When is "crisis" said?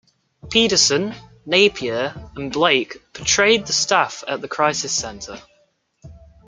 4.47-4.91